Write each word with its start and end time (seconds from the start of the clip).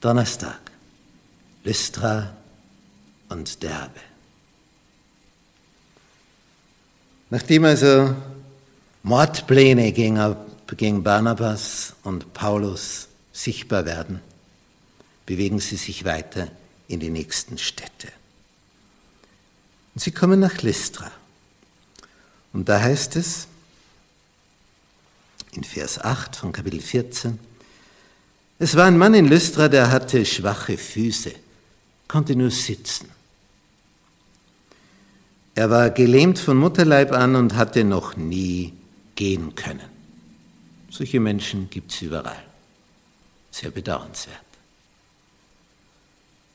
Donnerstag, 0.00 0.60
Lystra 1.64 2.36
und 3.28 3.62
Derbe. 3.62 4.00
Nachdem 7.30 7.64
also 7.64 8.14
Mordpläne 9.02 9.92
gegen, 9.92 11.02
Barnabas 11.02 11.94
und 12.04 12.32
Paulus 12.32 13.08
sichtbar 13.32 13.84
werden, 13.84 14.20
bewegen 15.26 15.60
sie 15.60 15.76
sich 15.76 16.04
weiter 16.04 16.48
in 16.88 17.00
die 17.00 17.10
nächsten 17.10 17.58
Städte. 17.58 18.08
Und 19.94 20.00
sie 20.00 20.10
kommen 20.10 20.40
nach 20.40 20.62
Lystra. 20.62 21.10
Und 22.52 22.68
da 22.68 22.80
heißt 22.80 23.16
es 23.16 23.46
in 25.52 25.64
Vers 25.64 25.98
8 25.98 26.36
von 26.36 26.52
Kapitel 26.52 26.80
14, 26.80 27.38
es 28.58 28.76
war 28.76 28.86
ein 28.86 28.98
Mann 28.98 29.14
in 29.14 29.28
Lystra, 29.28 29.68
der 29.68 29.90
hatte 29.90 30.24
schwache 30.24 30.76
Füße, 30.76 31.32
konnte 32.08 32.34
nur 32.34 32.50
sitzen. 32.50 33.08
Er 35.54 35.70
war 35.70 35.90
gelähmt 35.90 36.38
von 36.38 36.56
Mutterleib 36.56 37.12
an 37.12 37.34
und 37.34 37.56
hatte 37.56 37.84
noch 37.84 38.16
nie 38.16 38.74
gehen 39.14 39.54
können. 39.54 39.90
Solche 40.90 41.20
Menschen 41.20 41.68
gibt 41.70 41.92
es 41.92 42.02
überall. 42.02 42.44
Sehr 43.50 43.70
bedauernswert. 43.70 44.36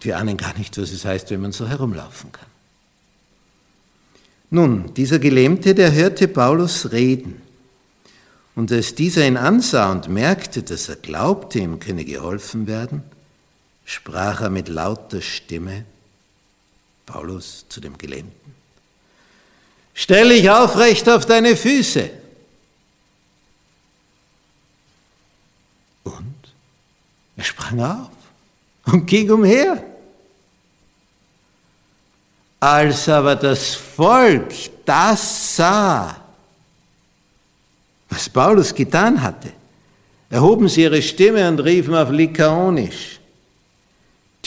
Wir 0.00 0.18
ahnen 0.18 0.36
gar 0.36 0.56
nicht, 0.56 0.76
was 0.78 0.92
es 0.92 1.04
heißt, 1.04 1.30
wenn 1.30 1.40
man 1.40 1.52
so 1.52 1.66
herumlaufen 1.66 2.32
kann. 2.32 2.46
Nun, 4.50 4.94
dieser 4.94 5.18
Gelähmte, 5.18 5.74
der 5.74 5.92
hörte 5.92 6.28
Paulus 6.28 6.92
reden. 6.92 7.42
Und 8.56 8.72
als 8.72 8.94
dieser 8.94 9.26
ihn 9.26 9.36
ansah 9.36 9.92
und 9.92 10.08
merkte, 10.08 10.62
dass 10.62 10.88
er 10.88 10.96
glaubte, 10.96 11.58
ihm 11.58 11.78
könne 11.78 12.04
geholfen 12.04 12.66
werden, 12.66 13.04
sprach 13.84 14.40
er 14.40 14.50
mit 14.50 14.68
lauter 14.68 15.20
Stimme, 15.20 15.84
Paulus 17.04 17.66
zu 17.68 17.80
dem 17.80 17.96
Gelähmten, 17.96 18.54
Stell 19.98 20.28
dich 20.28 20.50
aufrecht 20.50 21.08
auf 21.08 21.24
deine 21.24 21.56
Füße. 21.56 22.10
Und 26.04 26.34
er 27.36 27.44
sprang 27.44 27.80
auf 27.80 28.10
und 28.92 29.06
ging 29.06 29.30
umher. 29.30 29.82
Als 32.60 33.08
aber 33.08 33.36
das 33.36 33.74
Volk 33.74 34.52
das 34.84 35.56
sah, 35.56 36.25
was 38.16 38.30
Paulus 38.30 38.74
getan 38.74 39.20
hatte, 39.20 39.52
erhoben 40.30 40.68
sie 40.68 40.84
ihre 40.84 41.02
Stimme 41.02 41.46
und 41.48 41.60
riefen 41.60 41.94
auf 41.94 42.10
Lykaonisch, 42.10 43.20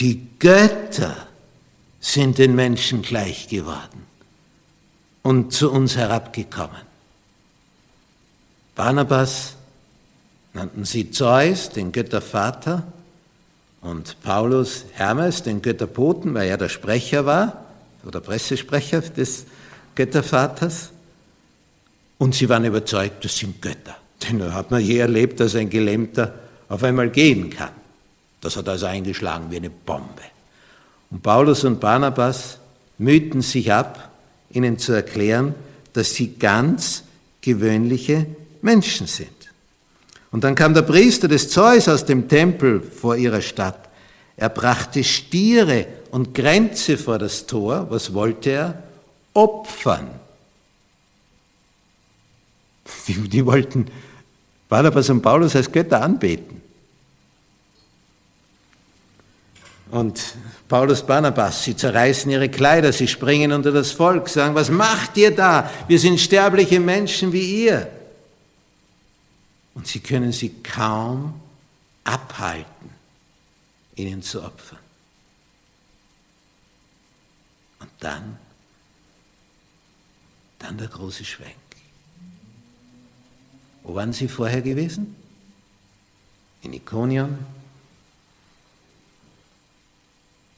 die 0.00 0.26
Götter 0.40 1.16
sind 2.00 2.38
den 2.38 2.56
Menschen 2.56 3.02
gleich 3.02 3.46
geworden 3.46 4.06
und 5.22 5.52
zu 5.52 5.70
uns 5.70 5.96
herabgekommen. 5.96 6.82
Barnabas 8.74 9.54
nannten 10.52 10.84
sie 10.84 11.12
Zeus, 11.12 11.70
den 11.70 11.92
Göttervater, 11.92 12.82
und 13.82 14.20
Paulus 14.22 14.84
Hermes, 14.94 15.44
den 15.44 15.62
Götterboten, 15.62 16.34
weil 16.34 16.48
er 16.48 16.58
der 16.58 16.68
Sprecher 16.68 17.24
war, 17.24 17.64
oder 18.04 18.20
Pressesprecher 18.20 19.00
des 19.00 19.46
Göttervaters. 19.94 20.90
Und 22.20 22.34
sie 22.34 22.50
waren 22.50 22.66
überzeugt, 22.66 23.24
das 23.24 23.38
sind 23.38 23.62
Götter. 23.62 23.96
Denn 24.22 24.40
da 24.40 24.52
hat 24.52 24.70
man 24.70 24.82
je 24.82 24.98
erlebt, 24.98 25.40
dass 25.40 25.54
ein 25.54 25.70
Gelähmter 25.70 26.34
auf 26.68 26.84
einmal 26.84 27.08
gehen 27.08 27.48
kann. 27.48 27.70
Das 28.42 28.58
hat 28.58 28.68
also 28.68 28.84
eingeschlagen 28.84 29.46
wie 29.48 29.56
eine 29.56 29.70
Bombe. 29.70 30.22
Und 31.10 31.22
Paulus 31.22 31.64
und 31.64 31.80
Barnabas 31.80 32.58
mühten 32.98 33.40
sich 33.40 33.72
ab, 33.72 34.10
ihnen 34.50 34.78
zu 34.78 34.92
erklären, 34.92 35.54
dass 35.94 36.14
sie 36.14 36.34
ganz 36.34 37.04
gewöhnliche 37.40 38.26
Menschen 38.60 39.06
sind. 39.06 39.30
Und 40.30 40.44
dann 40.44 40.54
kam 40.54 40.74
der 40.74 40.82
Priester 40.82 41.26
des 41.26 41.48
Zeus 41.48 41.88
aus 41.88 42.04
dem 42.04 42.28
Tempel 42.28 42.82
vor 42.82 43.16
ihrer 43.16 43.40
Stadt. 43.40 43.88
Er 44.36 44.50
brachte 44.50 45.04
Stiere 45.04 45.86
und 46.10 46.34
Grenze 46.34 46.98
vor 46.98 47.18
das 47.18 47.46
Tor. 47.46 47.86
Was 47.88 48.12
wollte 48.12 48.50
er? 48.50 48.82
Opfern. 49.32 50.20
Die, 53.06 53.28
die 53.28 53.44
wollten 53.46 53.86
Barnabas 54.68 55.10
und 55.10 55.22
Paulus 55.22 55.56
als 55.56 55.70
Götter 55.70 56.00
anbeten. 56.02 56.60
Und 59.90 60.36
Paulus 60.68 61.04
Barnabas, 61.04 61.64
sie 61.64 61.74
zerreißen 61.74 62.30
ihre 62.30 62.48
Kleider, 62.48 62.92
sie 62.92 63.08
springen 63.08 63.50
unter 63.50 63.72
das 63.72 63.90
Volk, 63.90 64.28
sagen, 64.28 64.54
was 64.54 64.70
macht 64.70 65.16
ihr 65.16 65.34
da? 65.34 65.68
Wir 65.88 65.98
sind 65.98 66.20
sterbliche 66.20 66.78
Menschen 66.78 67.32
wie 67.32 67.64
ihr. 67.64 67.90
Und 69.74 69.88
sie 69.88 69.98
können 69.98 70.30
sie 70.30 70.50
kaum 70.62 71.40
abhalten, 72.04 72.90
ihnen 73.96 74.22
zu 74.22 74.42
opfern. 74.44 74.78
Und 77.80 77.90
dann, 77.98 78.38
dann 80.60 80.78
der 80.78 80.88
große 80.88 81.24
Schwenk. 81.24 81.69
Wo 83.90 83.96
waren 83.96 84.12
sie 84.12 84.28
vorher 84.28 84.62
gewesen? 84.62 85.16
In 86.62 86.74
Ikonion, 86.74 87.44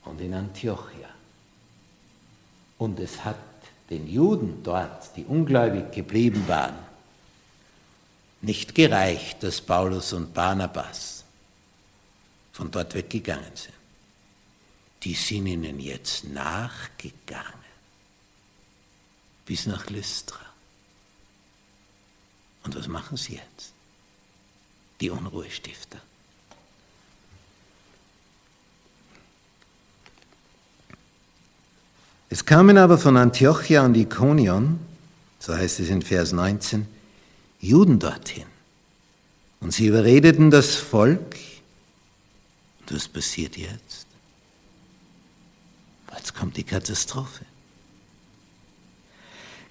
und 0.05 0.21
in 0.21 0.35
Antiochia. 0.35 1.09
Und 2.77 3.01
es 3.01 3.25
hat 3.25 3.39
den 3.89 4.07
Juden 4.07 4.63
dort, 4.63 5.17
die 5.17 5.25
ungläubig 5.25 5.93
geblieben 5.93 6.47
waren, 6.47 6.77
nicht 8.43 8.75
gereicht, 8.75 9.43
dass 9.43 9.63
Paulus 9.63 10.13
und 10.13 10.35
Barnabas 10.35 11.25
von 12.53 12.71
dort 12.71 12.93
weggegangen 12.93 13.57
sind. 13.57 13.73
Die 15.05 15.15
sind 15.15 15.47
ihnen 15.47 15.81
jetzt 15.81 16.25
nachgegangen 16.25 17.65
bis 19.47 19.65
nach 19.65 19.89
Lystra. 19.89 20.52
Und 22.65 22.77
was 22.77 22.89
machen 22.89 23.17
sie 23.17 23.35
jetzt? 23.35 23.73
Die 25.01 25.11
Unruhestifter. 25.11 26.01
Es 32.31 32.47
kamen 32.47 32.79
aber 32.79 32.97
von 32.97 33.17
Antiochia 33.17 33.85
und 33.85 33.95
Ikonion, 33.95 34.81
so 35.39 35.55
heißt 35.55 35.81
es 35.81 35.91
in 35.91 36.01
Vers 36.01 36.33
19, 36.33 36.87
Juden 37.61 37.99
dorthin. 37.99 38.47
Und 39.61 39.73
sie 39.73 39.87
überredeten 39.87 40.51
das 40.51 40.77
Volk. 40.77 41.37
Und 42.81 42.95
was 42.95 43.07
passiert 43.07 43.57
jetzt? 43.57 44.07
Jetzt 46.15 46.35
kommt 46.35 46.57
die 46.57 46.65
Katastrophe. 46.65 47.45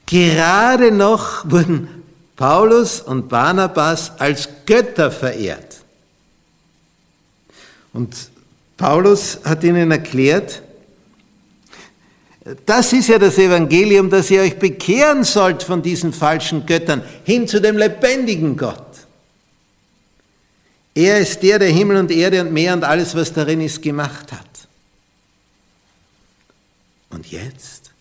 Gerade 0.06 0.92
noch 0.92 1.50
wurden 1.50 2.04
Paulus 2.42 3.02
und 3.02 3.30
Barnabas 3.30 4.20
als 4.20 4.50
Götter 4.66 5.12
verehrt. 5.12 5.82
Und 7.94 8.16
Paulus 8.78 9.38
hat 9.44 9.64
ihnen 9.64 9.92
erklärt, 9.92 10.64
das 12.66 12.94
ist 12.94 13.10
ja 13.10 13.20
das 13.20 13.38
Evangelium, 13.38 14.10
dass 14.10 14.32
ihr 14.32 14.42
euch 14.42 14.58
bekehren 14.58 15.24
sollt 15.24 15.62
von 15.62 15.84
diesen 15.84 16.14
falschen 16.14 16.66
Göttern 16.66 17.04
hin 17.26 17.48
zu 17.48 17.62
dem 17.62 17.78
lebendigen 17.78 18.58
Gott. 18.58 19.06
Er 20.96 21.20
ist 21.20 21.44
der, 21.44 21.60
der 21.60 21.70
Himmel 21.70 21.98
und 21.98 22.10
Erde 22.10 22.42
und 22.42 22.52
Meer 22.52 22.74
und 22.74 22.84
alles, 22.84 23.14
was 23.14 23.32
darin 23.32 23.62
ist, 23.62 23.84
gemacht 23.84 24.32
hat. 24.32 24.68
Und 27.12 27.28
jetzt, 27.28 27.92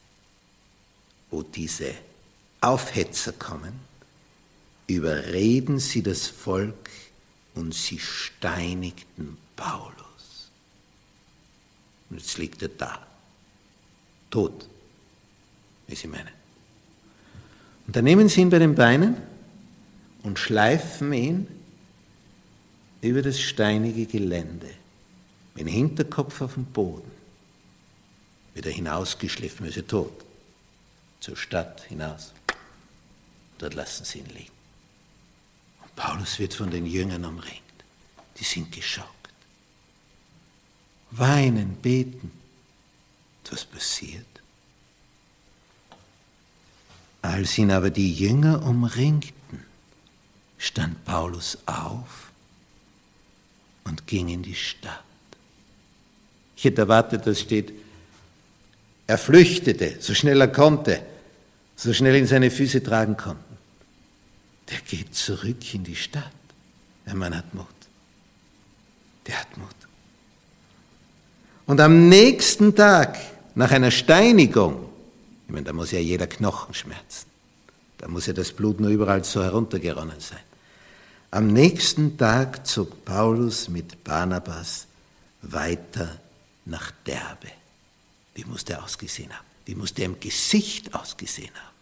wo 1.30 1.42
diese 1.42 1.92
Aufhetzer 2.62 3.32
kommen, 3.32 3.89
überreden 4.96 5.78
sie 5.78 6.02
das 6.02 6.26
Volk 6.26 6.90
und 7.54 7.74
sie 7.74 7.98
steinigten 7.98 9.36
Paulus. 9.56 10.50
Und 12.08 12.18
jetzt 12.18 12.38
liegt 12.38 12.62
er 12.62 12.68
da 12.68 13.06
tot, 14.30 14.68
wie 15.86 15.94
sie 15.94 16.08
meinen. 16.08 16.28
Und 17.86 17.96
dann 17.96 18.04
nehmen 18.04 18.28
sie 18.28 18.40
ihn 18.40 18.50
bei 18.50 18.58
den 18.58 18.74
Beinen 18.74 19.16
und 20.22 20.38
schleifen 20.38 21.12
ihn 21.12 21.46
über 23.00 23.22
das 23.22 23.40
steinige 23.40 24.06
Gelände, 24.06 24.70
mit 25.54 25.66
dem 25.66 25.68
Hinterkopf 25.68 26.40
auf 26.40 26.54
dem 26.54 26.66
Boden, 26.66 27.10
wieder 28.54 28.70
hinausgeschliffen, 28.70 29.66
ist 29.66 29.76
er 29.76 29.86
tot, 29.86 30.12
zur 31.20 31.36
Stadt 31.36 31.82
hinaus. 31.84 32.32
Dort 33.58 33.74
lassen 33.74 34.04
sie 34.04 34.18
ihn 34.18 34.26
liegen. 34.26 34.59
Paulus 35.96 36.38
wird 36.38 36.54
von 36.54 36.70
den 36.70 36.86
Jüngern 36.86 37.24
umringt. 37.24 37.60
Die 38.38 38.44
sind 38.44 38.72
geschockt. 38.72 39.28
weinen, 41.10 41.76
beten. 41.76 42.30
Was 43.50 43.64
passiert? 43.64 44.26
Als 47.20 47.58
ihn 47.58 47.72
aber 47.72 47.90
die 47.90 48.14
Jünger 48.14 48.64
umringten, 48.64 49.64
stand 50.56 51.04
Paulus 51.04 51.58
auf 51.66 52.30
und 53.84 54.06
ging 54.06 54.28
in 54.28 54.42
die 54.42 54.54
Stadt. 54.54 55.02
Ich 56.56 56.64
hätte 56.64 56.82
erwartet, 56.82 57.26
dass 57.26 57.40
steht, 57.40 57.72
er 59.06 59.18
flüchtete, 59.18 59.96
so 60.00 60.14
schnell 60.14 60.40
er 60.40 60.48
konnte, 60.48 61.02
so 61.74 61.92
schnell 61.92 62.14
ihn 62.14 62.26
seine 62.26 62.50
Füße 62.50 62.82
tragen 62.82 63.16
konnten. 63.16 63.49
Der 64.70 64.80
geht 64.80 65.14
zurück 65.14 65.74
in 65.74 65.84
die 65.84 65.96
Stadt. 65.96 66.30
Der 67.06 67.14
Mann 67.14 67.36
hat 67.36 67.52
Mut. 67.54 67.66
Der 69.26 69.40
hat 69.40 69.56
Mut. 69.56 69.68
Und 71.66 71.80
am 71.80 72.08
nächsten 72.08 72.74
Tag, 72.74 73.18
nach 73.54 73.70
einer 73.70 73.90
Steinigung, 73.90 74.88
ich 75.46 75.52
meine, 75.52 75.66
da 75.66 75.72
muss 75.72 75.90
ja 75.90 75.98
jeder 75.98 76.26
Knochen 76.26 76.74
schmerzen, 76.74 77.26
da 77.98 78.08
muss 78.08 78.26
ja 78.26 78.32
das 78.32 78.52
Blut 78.52 78.80
nur 78.80 78.90
überall 78.90 79.24
so 79.24 79.42
heruntergeronnen 79.42 80.20
sein. 80.20 80.40
Am 81.32 81.48
nächsten 81.48 82.16
Tag 82.16 82.66
zog 82.66 83.04
Paulus 83.04 83.68
mit 83.68 84.02
Barnabas 84.02 84.86
weiter 85.42 86.18
nach 86.64 86.90
Derbe. 87.06 87.48
Wie 88.34 88.44
muss 88.44 88.64
der 88.64 88.82
ausgesehen 88.82 89.30
haben? 89.32 89.46
Wie 89.64 89.74
muss 89.74 89.94
der 89.94 90.06
im 90.06 90.18
Gesicht 90.18 90.94
ausgesehen 90.94 91.54
haben? 91.54 91.74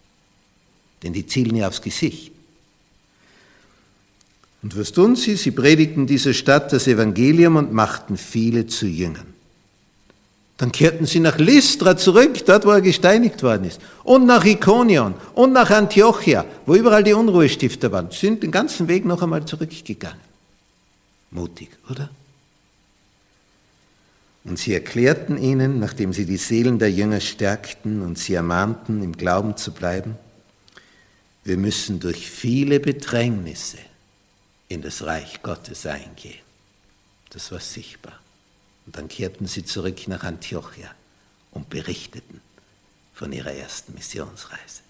Denn 1.03 1.13
die 1.13 1.27
zielen 1.27 1.57
ja 1.57 1.69
aufs 1.69 1.81
Gesicht. 1.81 2.33
Und 4.63 4.77
was 4.77 4.93
tun 4.93 5.15
sie? 5.15 5.37
Sie 5.37 5.53
predigten 5.53 6.07
dieser 6.07 6.35
Stadt 6.35 6.73
das 6.73 6.89
Evangelium 6.89 7.57
und 7.57 7.73
machten 7.73 8.17
viele 8.17 8.67
zu 8.67 8.87
Jüngern. 8.87 9.35
Dann 10.57 10.73
kehrten 10.73 11.07
sie 11.07 11.21
nach 11.21 11.39
Lystra 11.39 11.97
zurück, 11.97 12.45
dort 12.45 12.67
wo 12.67 12.71
er 12.71 12.81
gesteinigt 12.81 13.45
worden 13.45 13.65
ist. 13.65 13.81
Und 14.03 14.27
nach 14.27 14.45
Ikonion 14.45 15.15
und 15.35 15.53
nach 15.53 15.71
Antiochia, 15.71 16.45
wo 16.67 16.75
überall 16.75 17.05
die 17.05 17.13
Unruhestifter 17.13 17.93
waren. 17.93 18.11
Sind 18.11 18.43
den 18.43 18.51
ganzen 18.51 18.89
Weg 18.89 19.05
noch 19.05 19.23
einmal 19.23 19.45
zurückgegangen. 19.45 20.19
Mutig, 21.31 21.69
oder? 21.89 22.11
Und 24.43 24.59
sie 24.59 24.73
erklärten 24.73 25.37
ihnen, 25.37 25.79
nachdem 25.79 26.13
sie 26.13 26.25
die 26.25 26.39
Seelen 26.39 26.81
der 26.81 26.91
Jünger 26.91 27.21
stärkten 27.21 28.03
und 28.03 28.19
sie 28.19 28.35
ermahnten, 28.35 29.03
im 29.03 29.13
Glauben 29.13 29.57
zu 29.57 29.73
bleiben, 29.73 30.17
wir 31.45 31.57
müssen 31.57 32.01
durch 32.01 32.29
viele 32.29 32.81
Bedrängnisse 32.81 33.79
in 34.69 34.83
das 34.83 35.03
Reich 35.03 35.43
Gottes 35.43 35.87
eingehen. 35.87 36.41
Das 37.31 37.53
war 37.53 37.61
sichtbar. 37.61 38.19
Und 38.87 38.97
dann 38.97 39.09
kehrten 39.09 39.47
sie 39.47 39.65
zurück 39.65 40.09
nach 40.09 40.25
Antiochia 40.25 40.95
und 41.51 41.69
berichteten 41.69 42.41
von 43.13 43.33
ihrer 43.33 43.53
ersten 43.53 43.95
Missionsreise. 43.95 44.83